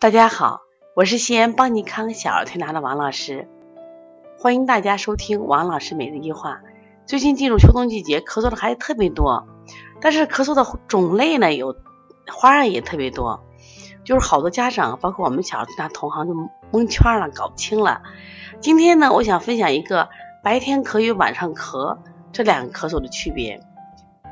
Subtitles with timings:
[0.00, 0.62] 大家好，
[0.94, 3.46] 我是西安邦尼康小儿推拿的王老师，
[4.38, 6.62] 欢迎大家收听王老师每日一话。
[7.04, 9.46] 最近进入秋冬季节，咳嗽的孩子特别多，
[10.00, 11.76] 但是咳嗽的种类呢有
[12.26, 13.44] 花样也特别多，
[14.02, 16.34] 就是好多家长，包括我们小儿推拿同行就
[16.70, 18.00] 蒙圈了，搞不清了。
[18.58, 20.08] 今天呢，我想分享一个
[20.42, 21.98] 白天咳与晚上咳
[22.32, 23.60] 这两个咳嗽的区别。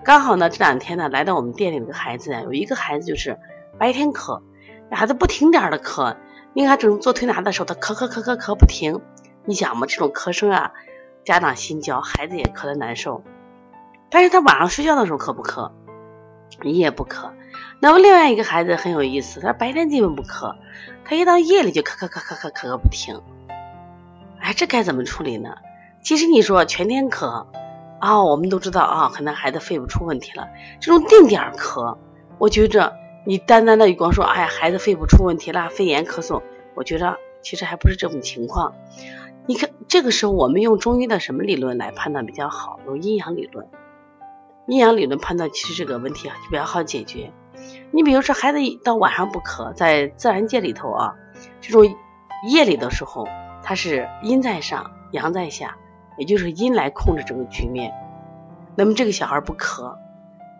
[0.02, 3.38] 刚好呢，这两天呢来到我们店里的孩子，有一个孩子就是
[3.78, 4.40] 白天咳。
[4.90, 6.16] 孩子不停点的咳，
[6.54, 9.00] 你看正做推拿的时候，他咳咳咳咳咳不停。
[9.44, 10.72] 你想嘛，这种咳声啊，
[11.24, 13.22] 家长心焦，孩子也咳得难受。
[14.10, 15.70] 但是他晚上睡觉的时候咳不咳？
[16.62, 17.30] 一夜不咳。
[17.80, 20.56] 那么另外一个孩子很有意思，他白天基本不咳，
[21.04, 23.20] 他一到夜里就咳咳咳咳咳咳个不停。
[24.40, 25.56] 哎，这该怎么处理呢？
[26.02, 27.46] 其实你说全天咳
[28.00, 30.48] 啊，我们都知道啊，可能孩子肺部出问题了。
[30.80, 31.98] 这种定点咳，
[32.38, 32.94] 我觉着。
[33.24, 36.42] 你单单的光说，哎呀，孩子肺部出问题了，肺炎咳嗽，
[36.74, 38.74] 我觉得其实还不是这种情况。
[39.46, 42.80] 你看，这个时候我们用中医的什么理论来判断比较好？
[42.86, 43.66] 用阴阳理论。
[44.66, 47.32] 阴阳理论判断，其实这个问题啊就比较好解决。
[47.90, 51.14] 你比如说，孩子到晚上不咳，在自然界里头啊，
[51.60, 51.94] 这种
[52.48, 53.26] 夜里的时候，
[53.62, 55.76] 它是阴在上，阳在下，
[56.16, 57.92] 也就是阴来控制这个局面。
[58.74, 59.96] 那么这个小孩不咳。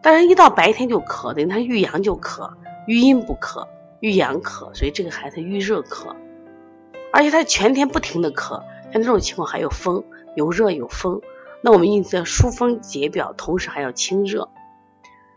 [0.03, 2.51] 但是，一到白天就咳，等于他遇阳就咳，
[2.87, 3.67] 遇阴不咳，
[4.01, 6.15] 遇阳咳，所以这个孩子遇热咳，
[7.13, 10.05] 而且他全天不停的咳，像这种情况还有风，
[10.37, 11.21] 有热有风，
[11.63, 14.49] 那我们因此要疏风解表，同时还要清热。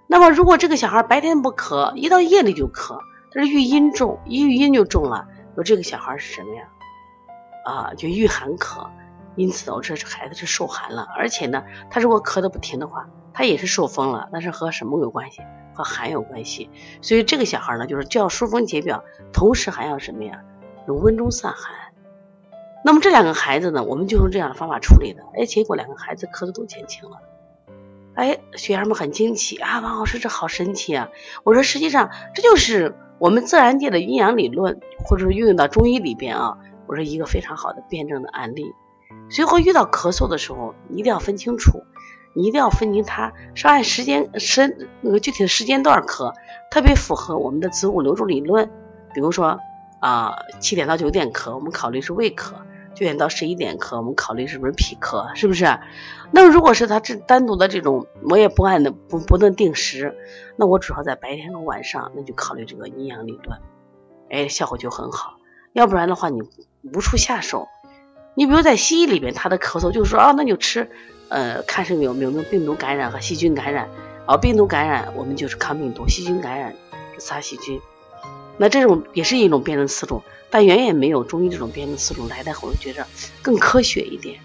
[0.08, 3.00] 那么，如果这个小孩白天不咳，一到夜里就咳，
[3.32, 6.64] 他是遇阴重，一遇阴就重了，说这个小孩是什么呀？
[7.66, 8.88] 啊，就遇寒咳，
[9.36, 13.08] 因此导致孩子是受寒了，而且呢，他如果咳的不停的话。
[13.34, 15.42] 他也是受风了，但是和什么有关系？
[15.74, 16.70] 和寒有关系。
[17.02, 20.42] 所以这个小孩呢，就是就要疏风解表，同时还要什么呀？
[20.86, 21.74] 用温中散寒。
[22.84, 25.24] 那么这两个孩子呢，我们就用这样的方法处理的。
[25.34, 27.20] 哎，结果两个孩子咳嗽都减轻了。
[28.16, 31.08] 哎，学员们很惊奇啊，王老师这好神奇啊！
[31.46, 38.74] 我说实际上这就是我们自然界的阴阳理论，或者说运用到中医里边啊，我说一个非常好的辩证的案例。
[39.32, 41.84] 所以说遇到咳嗽的时候，你一定要分清楚。
[42.34, 46.34] 你一定要分清它是按时间时那个具体的时间段咳，
[46.70, 48.72] 特别符合我们的子午流注理论。
[49.14, 49.60] 比如说
[50.00, 52.54] 啊，七点到九点咳，我们考虑是胃咳；
[52.96, 55.78] 九点到十一点咳，我们考虑是不是脾咳，是不是？
[56.32, 60.18] 那如果是他这单独的这种，我也不按的不不能定时，
[60.56, 63.60] 那我主要在白天和晚上，那就考虑这个阴阳理论，
[64.30, 65.34] 哎，效果就很好。
[65.74, 66.40] 要不然的话，你
[66.94, 67.68] 无处下手。
[68.34, 70.90] 你比如在西医里边，他的咳嗽就是说啊，那就吃。
[71.30, 73.90] 呃，看是有没有没有病毒感染和细菌感染，
[74.26, 76.76] 啊，病毒感染我们就是抗病毒，细菌感染
[77.16, 77.80] 是杀细菌。
[78.58, 83.08] 那这种也是一种辨证思路，但远远没有中医这种辨证思路来的，我觉着
[83.42, 84.40] 更科学一点。